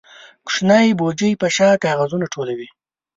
[0.47, 2.67] کوچنی بوجۍ په شا کاغذونه ټولوي.